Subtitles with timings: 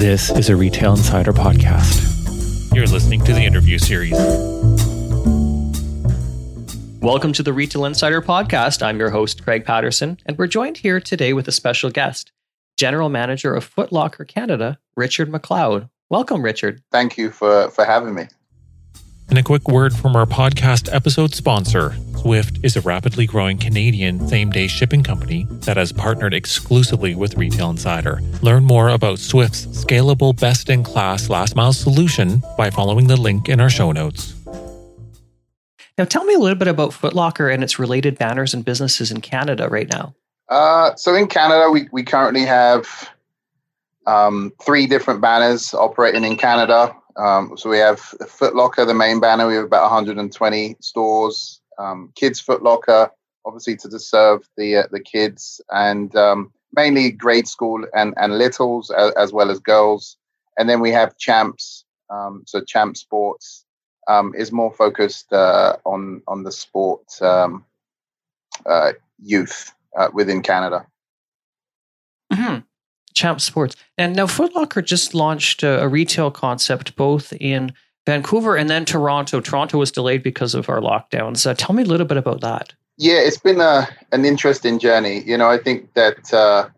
[0.00, 2.74] This is a Retail Insider podcast.
[2.74, 4.16] You're listening to the interview series.
[7.02, 8.82] Welcome to the Retail Insider podcast.
[8.82, 12.32] I'm your host, Craig Patterson, and we're joined here today with a special guest,
[12.78, 15.90] General Manager of Foot Locker Canada, Richard McLeod.
[16.08, 16.82] Welcome, Richard.
[16.90, 18.28] Thank you for, for having me.
[19.30, 21.90] And a quick word from our podcast episode sponsor.
[22.14, 27.36] Swyft is a rapidly growing Canadian same day shipping company that has partnered exclusively with
[27.36, 28.20] Retail Insider.
[28.42, 33.48] Learn more about Swyft's scalable, best in class last mile solution by following the link
[33.48, 34.34] in our show notes.
[35.96, 39.12] Now, tell me a little bit about Foot Locker and its related banners and businesses
[39.12, 40.12] in Canada right now.
[40.48, 43.08] Uh, so, in Canada, we, we currently have
[44.08, 46.96] um, three different banners operating in Canada.
[47.20, 49.46] Um, so we have Foot Locker, the main banner.
[49.46, 51.60] We have about 120 stores.
[51.78, 53.10] Um, kids Foot Locker,
[53.44, 58.90] obviously to serve the uh, the kids, and um, mainly grade school and and littles
[58.90, 60.16] as, as, well as girls.
[60.58, 61.84] And then we have Champs.
[62.08, 63.66] Um, so Champs Sports
[64.08, 67.66] um, is more focused uh, on on the sport um,
[68.64, 70.86] uh, youth uh, within Canada.
[72.32, 72.60] Mm-hmm.
[73.14, 73.76] Champs Sports.
[73.98, 77.72] And now Foot Locker just launched a, a, retail concept both in
[78.06, 79.40] Vancouver and then Toronto.
[79.40, 81.46] Toronto was delayed because of our lockdowns.
[81.46, 82.72] Uh, tell me a little bit about that.
[82.96, 85.22] Yeah, it's been a, an interesting journey.
[85.24, 86.68] You know, I think that uh,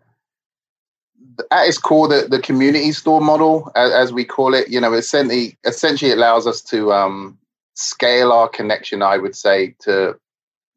[1.50, 4.92] at its core, the, the community store model, as, as we call it, you know,
[4.92, 7.38] essentially, essentially allows us to um,
[7.74, 10.16] scale our connection, I would say, to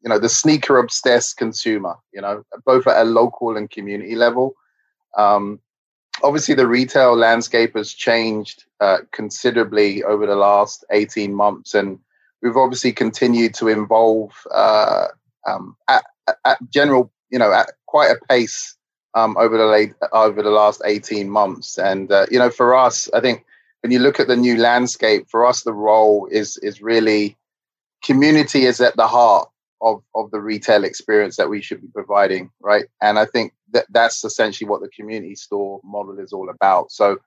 [0.06, 4.54] you know the sneaker obsessed consumer you know both at a local and community level
[5.16, 5.60] um,
[6.22, 11.98] obviously, the retail landscape has changed uh, considerably over the last 18 months, and
[12.42, 15.06] we've obviously continued to evolve uh,
[15.46, 16.04] um, at,
[16.44, 18.76] at, general, you know, at quite a pace
[19.14, 21.78] um, over the late over the last 18 months.
[21.78, 23.44] And uh, you know, for us, I think
[23.82, 27.36] when you look at the new landscape, for us, the role is is really
[28.02, 29.48] community is at the heart
[29.80, 32.86] of of the retail experience that we should be providing, right?
[33.02, 36.92] And I think that that's essentially what the community store model is all about.
[36.92, 37.18] So,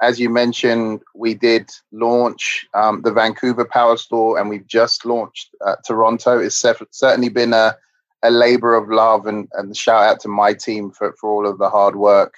[0.00, 5.54] as you mentioned, we did launch um, the Vancouver Power Store, and we've just launched
[5.64, 6.38] uh, Toronto.
[6.38, 7.76] It's certainly been a
[8.22, 11.58] a labor of love, and and shout out to my team for for all of
[11.58, 12.34] the hard work.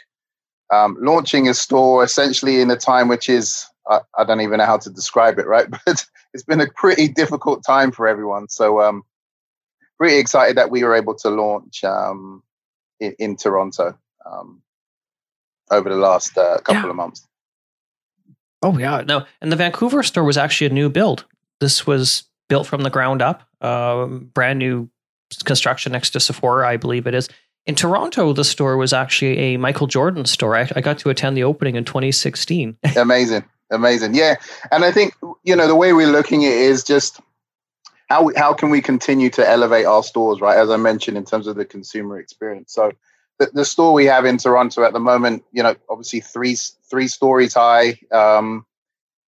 [0.73, 4.65] Um, launching a store essentially in a time which is I, I, don't even know
[4.65, 5.67] how to describe it, right?
[5.85, 8.49] But it's been a pretty difficult time for everyone.
[8.49, 9.03] So um,
[9.99, 12.43] pretty excited that we were able to launch um,
[13.01, 14.63] in, in, Toronto um,
[15.71, 16.91] over the last uh, couple yeah.
[16.91, 17.27] of months.
[18.63, 21.25] Oh yeah, no, and the Vancouver store was actually a new build.
[21.61, 24.89] This was built from the ground up, uh, brand new
[25.45, 27.29] construction next to Sephora, I believe it is.
[27.65, 30.57] In Toronto, the store was actually a Michael Jordan store.
[30.57, 32.77] I, I got to attend the opening in 2016.
[32.97, 34.35] amazing, amazing, yeah.
[34.71, 35.15] And I think
[35.45, 37.21] you know the way we're looking at it is just
[38.09, 40.59] how how can we continue to elevate our stores, right?
[40.59, 42.73] As I mentioned, in terms of the consumer experience.
[42.73, 42.93] So
[43.39, 46.57] the, the store we have in Toronto at the moment, you know, obviously three
[46.91, 47.99] three stories high.
[48.11, 48.67] Um,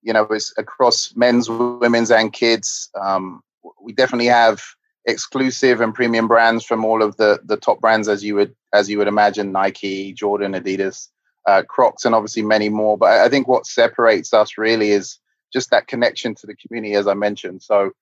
[0.02, 2.90] you know, it's across men's, women's, and kids.
[3.00, 3.42] Um,
[3.80, 4.62] we definitely have
[5.06, 8.90] exclusive and premium brands from all of the the top brands, as you would as
[8.90, 11.08] you would imagine, Nike, Jordan, Adidas,
[11.46, 12.98] uh, Crocs, and obviously many more.
[12.98, 15.18] But I think what separates us really is
[15.52, 17.62] just that connection to the community, as I mentioned.
[17.62, 17.92] So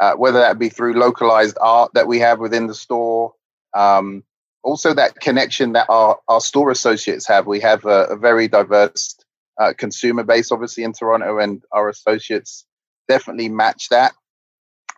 [0.00, 3.34] uh, whether that be through localized art that we have within the store.
[3.74, 4.24] Um,
[4.62, 7.46] also, that connection that our, our store associates have.
[7.46, 9.16] We have a, a very diverse
[9.60, 12.66] uh, consumer base, obviously, in Toronto, and our associates
[13.08, 14.12] definitely match that.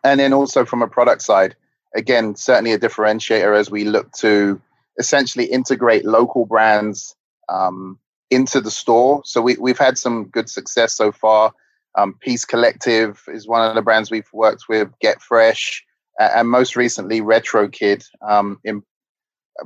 [0.04, 1.56] And then also from a product side,
[1.94, 4.60] again, certainly a differentiator as we look to
[4.98, 7.14] essentially integrate local brands
[7.48, 7.98] um,
[8.30, 9.22] into the store.
[9.24, 11.54] So we, we've had some good success so far
[11.96, 14.88] um, Peace Collective is one of the brands we've worked with.
[15.00, 15.84] Get Fresh,
[16.20, 18.04] uh, and most recently Retro Kid.
[18.26, 18.82] Um, in,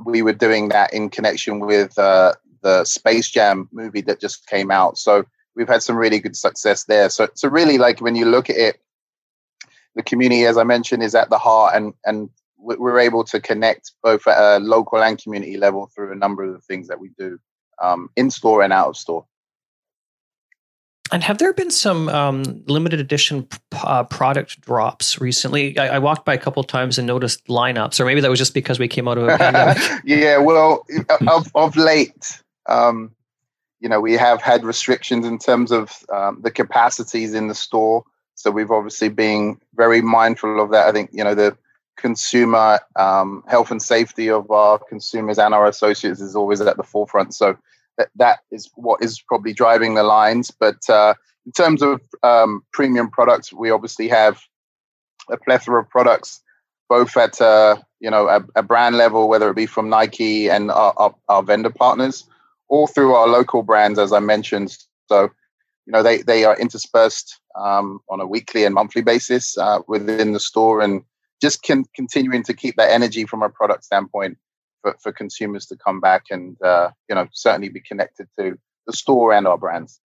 [0.05, 4.71] we were doing that in connection with uh, the Space Jam movie that just came
[4.71, 4.97] out.
[4.97, 5.25] So
[5.55, 7.09] we've had some really good success there.
[7.09, 8.81] So, so really, like when you look at it,
[9.95, 12.29] the community, as I mentioned, is at the heart, and and
[12.59, 16.53] we're able to connect both at a local and community level through a number of
[16.53, 17.39] the things that we do
[17.81, 19.25] um, in store and out of store.
[21.11, 25.77] And have there been some um, limited edition uh, product drops recently?
[25.77, 28.53] I, I, walked by a couple times and noticed lineups, or maybe that was just
[28.53, 29.77] because we came out of a pandemic.
[30.03, 30.85] yeah, well,
[31.27, 33.11] of, of late, um,
[33.79, 38.03] you know, we have had restrictions in terms of um, the capacities in the store.
[38.35, 40.87] So we've obviously been very mindful of that.
[40.87, 41.57] I think, you know, the
[41.95, 46.83] consumer um, health and safety of our consumers and our associates is always at the
[46.83, 47.33] forefront.
[47.33, 47.57] So
[47.97, 50.51] that, that is what is probably driving the lines.
[50.51, 51.15] But uh,
[51.45, 54.39] in terms of um, premium products, we obviously have
[55.29, 56.41] a plethora of products,
[56.89, 60.71] both at uh, you know a, a, brand level, whether it be from Nike and
[60.71, 62.25] our, our, our, vendor partners,
[62.69, 64.75] or through our local brands, as I mentioned.
[65.07, 65.23] So
[65.85, 70.33] you know they they are interspersed um, on a weekly and monthly basis uh, within
[70.33, 71.03] the store, and
[71.41, 74.37] just can continuing to keep that energy from a product standpoint
[74.81, 78.93] for, for consumers to come back and uh, you know certainly be connected to the
[78.93, 79.99] store and our brands.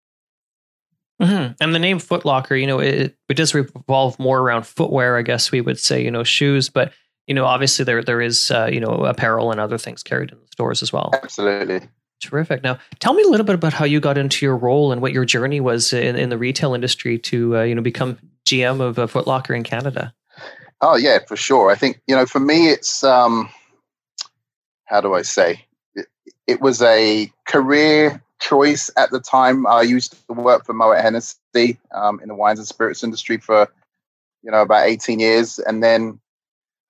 [1.21, 1.53] Mm-hmm.
[1.61, 5.21] And the name Foot Locker, you know, it, it does revolve more around footwear, I
[5.21, 6.93] guess we would say, you know, shoes, but
[7.27, 10.39] you know, obviously there there is uh, you know apparel and other things carried in
[10.39, 11.11] the stores as well.
[11.13, 11.87] Absolutely.
[12.21, 12.63] Terrific.
[12.63, 15.11] Now, tell me a little bit about how you got into your role and what
[15.11, 18.99] your journey was in, in the retail industry to uh, you know become GM of
[18.99, 20.13] uh, Foot Locker in Canada.
[20.81, 21.71] Oh yeah, for sure.
[21.71, 23.49] I think you know, for me, it's um,
[24.91, 25.65] how do I say?
[25.95, 26.07] It,
[26.45, 29.65] it was a career choice at the time.
[29.65, 33.67] I used to work for Moet Hennessy um, in the wines and spirits industry for
[34.43, 36.19] you know about 18 years, and then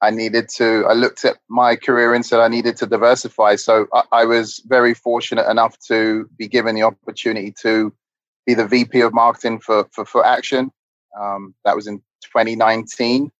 [0.01, 0.85] I needed to.
[0.89, 3.55] I looked at my career and said I needed to diversify.
[3.55, 7.93] So I, I was very fortunate enough to be given the opportunity to
[8.47, 10.71] be the VP of marketing for for Footaction.
[11.19, 13.31] Um, that was in 2019.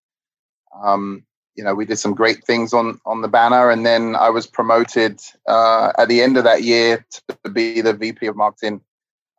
[0.84, 1.24] Um,
[1.56, 4.48] you know, we did some great things on on the banner, and then I was
[4.48, 8.82] promoted uh, at the end of that year to be the VP of marketing,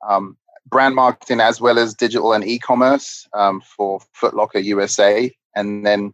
[0.06, 0.36] um,
[0.66, 5.34] brand marketing, as well as digital and e-commerce um, for Foot Locker USA.
[5.54, 6.12] And then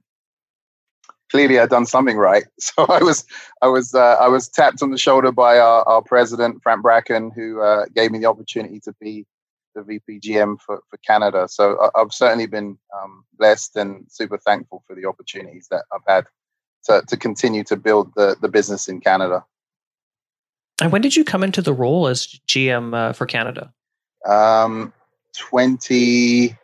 [1.30, 3.24] clearly, I'd done something right, so I was
[3.60, 7.32] I was uh, I was tapped on the shoulder by our, our president Frank Bracken,
[7.34, 9.26] who uh, gave me the opportunity to be
[9.74, 11.46] the VP GM for, for Canada.
[11.48, 16.00] So I, have certainly been um, blessed and super thankful for the opportunities that I've
[16.06, 16.26] had
[16.84, 19.44] to, to continue to build the, the business in Canada.
[20.80, 23.72] And when did you come into the role as GM uh, for Canada?
[24.24, 24.92] Um,
[25.36, 26.56] 20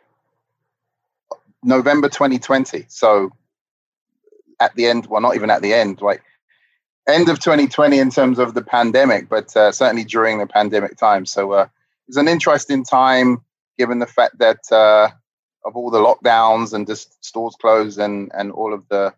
[1.63, 2.85] November 2020.
[2.87, 3.31] So
[4.59, 6.23] at the end, well, not even at the end, like
[7.07, 11.25] end of 2020 in terms of the pandemic, but uh, certainly during the pandemic time.
[11.25, 11.67] So uh,
[12.07, 13.41] it's an interesting time
[13.77, 15.09] given the fact that uh,
[15.65, 19.13] of all the lockdowns and just stores closed and and all of the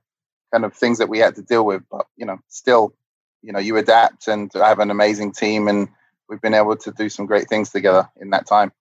[0.51, 1.83] kind of things that we had to deal with.
[1.91, 2.95] But you know, still,
[3.41, 5.89] you know, you adapt, and have an amazing team, and
[6.29, 8.71] we've been able to do some great things together in that time.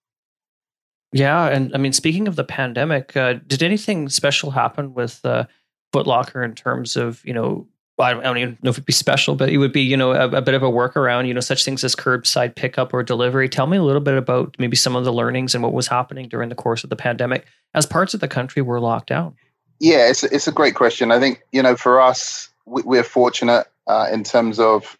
[1.13, 5.45] Yeah, and I mean, speaking of the pandemic, uh, did anything special happen with uh,
[5.93, 7.67] Foot Locker in terms of you know
[7.99, 10.29] I don't even know if it'd be special, but it would be, you know, a,
[10.29, 13.49] a, bit of a workaround, you know, such things as curbside pickup or delivery.
[13.49, 16.27] Tell me a little bit about maybe some of the learnings and what was happening
[16.27, 19.35] during the course of the pandemic as parts of the country were locked down.
[19.79, 21.11] Yeah, it's, it's a great question.
[21.11, 24.97] I think, you know, for us, we, are fortunate uh, in terms of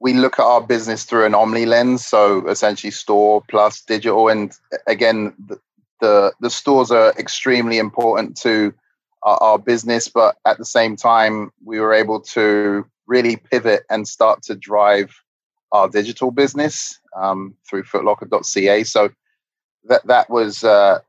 [0.00, 2.04] we look at our business through an omni lens.
[2.04, 4.28] So essentially store plus digital.
[4.28, 4.52] And
[4.86, 5.60] again, the,
[6.00, 8.74] the, the stores are extremely important to
[9.26, 14.08] our, our business, but at the same time, we were able to really pivot and
[14.08, 15.20] start to drive
[15.72, 18.84] our digital business um, through footlocker.ca.
[18.84, 19.10] So
[19.84, 21.00] that that was uh,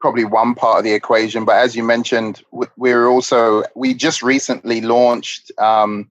[0.00, 1.44] probably one part of the equation.
[1.44, 2.42] But as you mentioned,
[2.76, 6.10] we are also we just recently launched um,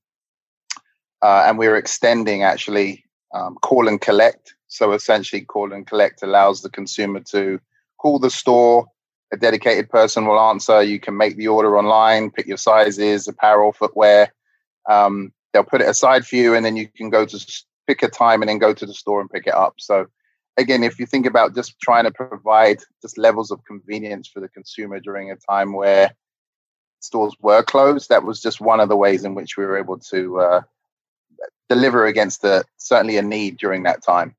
[1.22, 4.56] uh, and we're extending actually um, call and collect.
[4.68, 7.59] So essentially, call and collect allows the consumer to
[8.00, 8.88] call the store
[9.31, 10.83] a dedicated person will answer.
[10.83, 14.33] You can make the order online, pick your sizes, apparel, footwear.
[14.90, 18.09] Um, they'll put it aside for you, and then you can go to pick a
[18.09, 19.76] time and then go to the store and pick it up.
[19.78, 20.07] So,
[20.57, 24.50] again, if you think about just trying to provide just levels of convenience for the
[24.50, 26.14] consumer during a time where
[27.00, 29.97] stores were closed, that was just one of the ways in which we were able
[29.97, 30.61] to uh,
[31.69, 34.35] deliver against the certainly a need during that time.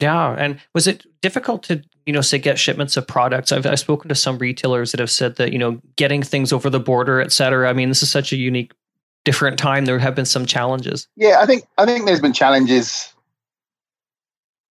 [0.00, 3.50] Yeah, and was it difficult to you know say get shipments of products?
[3.50, 6.68] I've, I've spoken to some retailers that have said that you know getting things over
[6.68, 7.68] the border, et cetera.
[7.68, 8.72] I mean, this is such a unique,
[9.24, 9.86] different time.
[9.86, 11.08] There have been some challenges.
[11.16, 13.14] Yeah, I think I think there's been challenges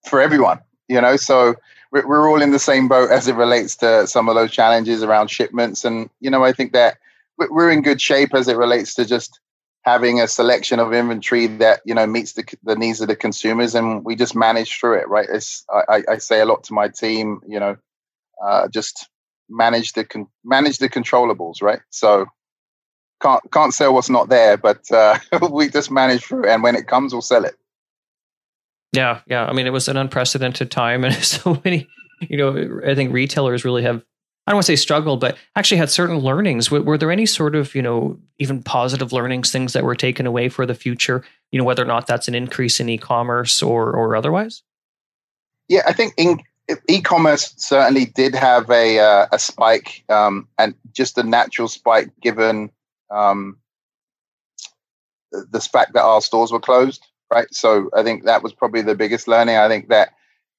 [0.07, 0.59] for everyone.
[0.87, 1.55] You know, so
[1.91, 5.01] we're, we're all in the same boat as it relates to some of those challenges
[5.01, 6.97] around shipments, and you know, I think that
[7.37, 9.39] we're in good shape as it relates to just
[9.85, 13.75] having a selection of inventory that you know meets the, the needs of the consumers
[13.75, 15.27] and we just manage through it right?
[15.31, 17.77] It's i, I say a lot to my team you know
[18.43, 19.07] uh, just
[19.47, 21.81] manage the con- manage the controllables right?
[21.91, 22.25] So
[23.21, 25.19] can't can't sell what's not there but uh,
[25.51, 27.55] we just manage through it and when it comes we'll sell it.
[28.91, 29.45] Yeah yeah.
[29.45, 31.87] I mean it was an unprecedented time and so many
[32.21, 34.01] you know i think retailers really have
[34.47, 36.69] I don't want to say struggled, but actually had certain learnings.
[36.69, 40.27] Were, were, there any sort of, you know, even positive learnings, things that were taken
[40.27, 41.23] away for the future
[41.55, 44.61] you know whether or not that's an increase in e-commerce or or otherwise?
[45.69, 46.41] Yeah, I think in
[46.89, 52.71] e-commerce certainly did have a uh, a spike um, and just a natural spike given
[53.09, 53.57] um,
[55.31, 58.83] the, the fact that our stores were closed right so i think that was probably
[58.83, 60.09] the biggest learning i think that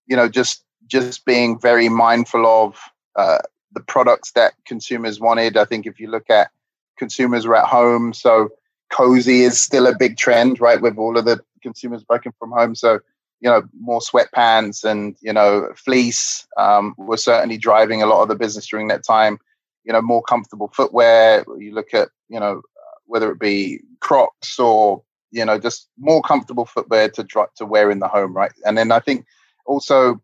[0.08, 2.76] you know just just being very mindful of
[3.14, 3.38] uh,
[3.76, 5.58] the products that consumers wanted.
[5.58, 6.50] I think if you look at
[6.98, 8.48] consumers are at home so
[8.90, 12.74] cozy is still a big trend right with all of the consumers working from home.
[12.74, 13.00] So
[13.40, 18.28] you know more sweatpants and you know fleece um, were certainly driving a lot of
[18.28, 19.38] the business during that time.
[19.84, 22.62] You know more comfortable footwear you look at you know
[23.04, 25.02] whether it be crocs or
[25.32, 28.52] you know just more comfortable footwear to try to wear in the home right?
[28.64, 29.26] And then i think
[29.66, 30.20] also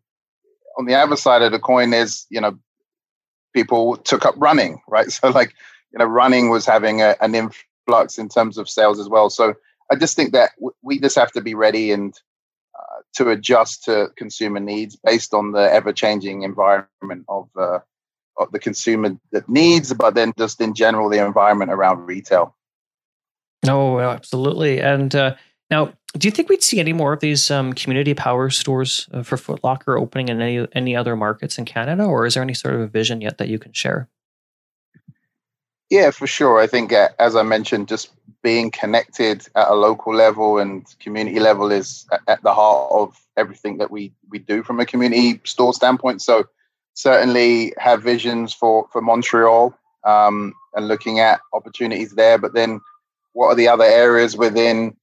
[0.77, 2.57] on the other side of the coin is you know
[3.53, 5.53] people took up running right so like
[5.91, 9.53] you know running was having a, an influx in terms of sales as well so
[9.91, 12.19] i just think that w- we just have to be ready and
[12.77, 17.79] uh, to adjust to consumer needs based on the ever-changing environment of, uh,
[18.37, 22.55] of the consumer that needs, but then just in general the environment around retail.
[23.63, 24.81] No, absolutely.
[24.81, 25.35] And uh,
[25.73, 29.23] now, do you think we'd see any more of these um, community power stores uh,
[29.23, 32.53] for Foot Locker opening in any any other markets in Canada, or is there any
[32.53, 34.07] sort of a vision yet that you can share?
[35.89, 36.59] Yeah, for sure.
[36.59, 38.11] I think, uh, as I mentioned, just
[38.43, 43.79] being connected at a local level and community level is at the heart of everything
[43.79, 46.21] that we we do from a community store standpoint.
[46.21, 46.45] So,
[46.93, 52.37] certainly have visions for for Montreal um, and looking at opportunities there.
[52.37, 52.79] But then,
[53.31, 54.95] what are the other areas within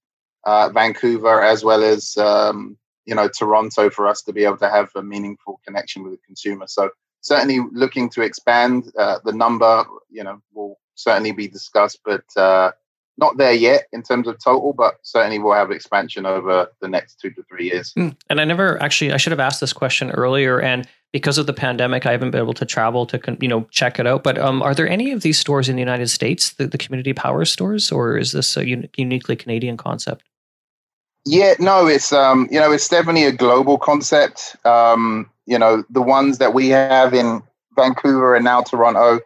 [0.44, 4.70] uh, Vancouver as well as um, you know Toronto for us to be able to
[4.70, 6.66] have a meaningful connection with the consumer?
[6.66, 8.90] So certainly looking to expand.
[8.99, 12.73] Uh, the number, you know, will certainly be discussed, but uh,
[13.18, 17.20] not there yet in terms of total, but certainly we'll have expansion over the next
[17.20, 17.92] two to three years.
[17.92, 18.11] Hmm.
[18.28, 20.61] And I never actually, I should have asked this question earlier.
[20.61, 23.99] And because of the pandemic, I haven't been able to travel to, you know, check
[23.99, 24.23] it out.
[24.23, 27.12] But um, are there any of these stores in the United States, the, the community
[27.12, 30.25] power stores, or is this a un- uniquely Canadian concept?
[31.26, 34.56] Yeah, no, it's um, you know, it's definitely a global concept.
[34.64, 37.42] Um, you know, the ones that we have in
[37.76, 39.20] Vancouver and now Toronto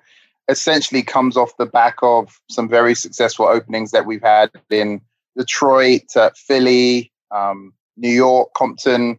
[0.48, 5.00] essentially comes off the back of some very successful openings that we've had in
[5.36, 9.18] Detroit, uh, Philly, um, New York, Compton.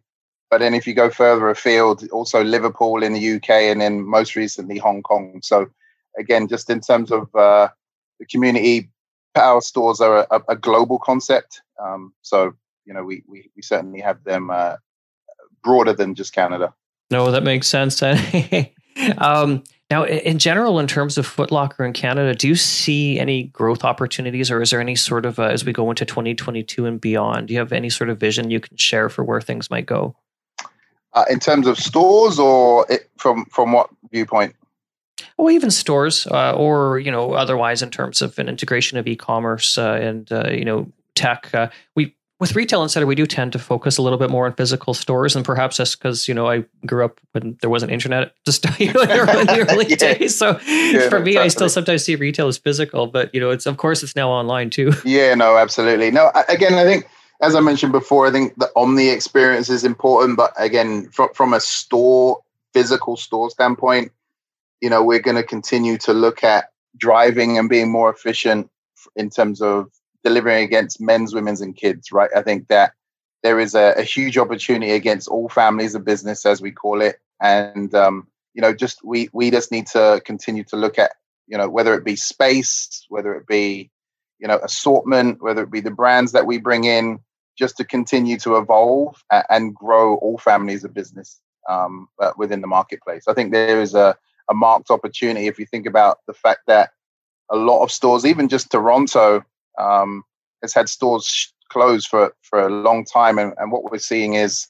[0.52, 4.36] But then if you go further afield, also Liverpool in the UK, and then most
[4.36, 5.40] recently Hong Kong.
[5.44, 5.68] So
[6.18, 7.70] again, just in terms of uh,
[8.20, 8.90] the community,
[9.34, 11.62] power stores are a, a global concept.
[11.82, 12.54] Um, so
[12.86, 14.78] you know, we we, we certainly have them uh,
[15.64, 16.74] broader than just Canada.
[17.12, 18.02] No, that makes sense.
[19.18, 23.44] um, now, in general, in terms of Foot Locker in Canada, do you see any
[23.44, 27.00] growth opportunities, or is there any sort of uh, as we go into 2022 and
[27.00, 27.48] beyond?
[27.48, 30.16] Do you have any sort of vision you can share for where things might go?
[31.14, 34.56] Uh, in terms of stores, or it, from from what viewpoint?
[35.38, 39.78] Well, even stores, uh, or you know, otherwise in terms of an integration of e-commerce
[39.78, 41.54] uh, and uh, you know tech.
[41.54, 42.16] Uh, we
[42.46, 45.36] with Retail Insider, we do tend to focus a little bit more on physical stores,
[45.36, 48.94] and perhaps that's because you know I grew up when there wasn't internet just in
[48.94, 49.96] the early yeah.
[49.96, 50.38] days.
[50.38, 51.38] So yeah, for me, exactly.
[51.38, 54.30] I still sometimes see retail as physical, but you know, it's of course it's now
[54.30, 54.92] online too.
[55.06, 56.12] Yeah, no, absolutely.
[56.12, 57.08] No, again, I think
[57.42, 61.54] as I mentioned before, I think the omni experience is important, but again, from from
[61.54, 62.42] a store
[62.74, 64.12] physical store standpoint,
[64.82, 68.70] you know, we're going to continue to look at driving and being more efficient
[69.16, 69.90] in terms of
[70.26, 72.32] delivering against men's, women's, and kids, right?
[72.36, 72.94] I think that
[73.44, 77.20] there is a, a huge opportunity against all families of business, as we call it,
[77.40, 81.12] and um, you know, just we we just need to continue to look at
[81.48, 83.92] you know whether it be space, whether it be
[84.40, 87.20] you know assortment, whether it be the brands that we bring in,
[87.56, 91.40] just to continue to evolve and grow all families of business
[91.70, 93.26] um, uh, within the marketplace.
[93.28, 94.18] I think there is a,
[94.50, 96.92] a marked opportunity if you think about the fact that
[97.52, 99.46] a lot of stores, even just Toronto,
[99.78, 100.24] um,
[100.62, 104.68] has had stores closed for for a long time, and, and what we're seeing is,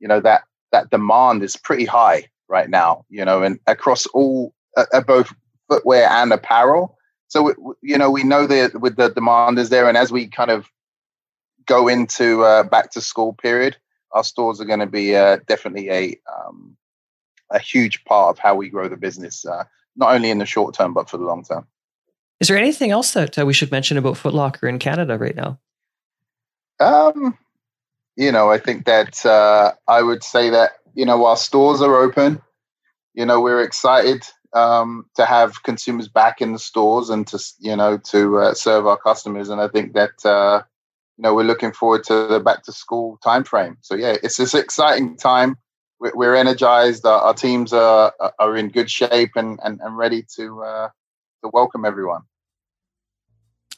[0.00, 3.04] you know, that that demand is pretty high right now.
[3.08, 5.32] You know, and across all uh, both
[5.68, 6.98] footwear and apparel.
[7.28, 10.50] So you know, we know that with the demand is there, and as we kind
[10.50, 10.68] of
[11.66, 13.76] go into uh, back to school period,
[14.12, 16.76] our stores are going to be uh, definitely a um,
[17.50, 19.64] a huge part of how we grow the business, uh,
[19.96, 21.66] not only in the short term but for the long term.
[22.42, 25.36] Is there anything else that uh, we should mention about Foot Locker in Canada right
[25.36, 25.60] now?
[26.80, 27.38] Um,
[28.16, 31.94] you know, I think that uh, I would say that you know while stores are
[31.94, 32.42] open,
[33.14, 37.76] you know we're excited um, to have consumers back in the stores and to you
[37.76, 40.64] know to uh, serve our customers, and I think that uh,
[41.18, 43.76] you know we're looking forward to the back to school timeframe.
[43.82, 45.58] So yeah, it's this exciting time.
[46.00, 47.06] We're, we're energized.
[47.06, 50.88] Our, our, teams are are in good shape and and, and ready to uh,
[51.44, 52.22] to welcome everyone.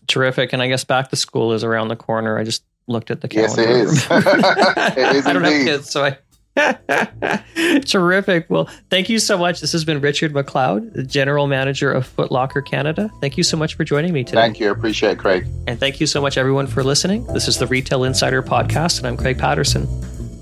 [0.06, 2.38] Terrific, and I guess back to school is around the corner.
[2.38, 3.62] I just looked at the calendar.
[3.62, 4.06] Yes, it is.
[4.10, 5.68] it is I don't indeed.
[5.68, 6.18] have kids, so I
[7.86, 8.46] Terrific.
[8.48, 9.60] Well, thank you so much.
[9.60, 13.10] This has been Richard McLeod, the General Manager of Foot Locker Canada.
[13.20, 14.40] Thank you so much for joining me today.
[14.40, 14.70] Thank you.
[14.70, 15.46] Appreciate it, Craig.
[15.66, 17.26] And thank you so much, everyone, for listening.
[17.26, 19.86] This is the Retail Insider Podcast, and I'm Craig Patterson.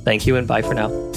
[0.04, 1.11] Thank you, and bye for now.